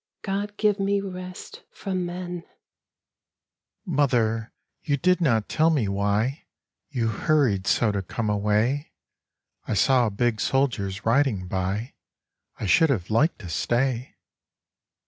God 0.23 0.57
give 0.57 0.79
me 0.79 0.99
rest 0.99 1.61
from 1.69 2.07
men 2.07 2.43
!)""Mother, 3.85 4.51
you 4.81 4.97
did 4.97 5.21
not 5.21 5.47
tell 5.47 5.69
me 5.69 5.87
why 5.87 6.47
You 6.89 7.09
hurried 7.09 7.67
so 7.67 7.91
to 7.91 8.01
come 8.01 8.27
away. 8.27 8.93
I 9.67 9.75
saw 9.75 10.09
big 10.09 10.39
soldiers 10.41 11.05
riding 11.05 11.47
by. 11.47 11.93
I 12.59 12.65
should 12.65 12.89
have 12.89 13.11
liked 13.11 13.37
to 13.41 13.49
stay." 13.49 14.15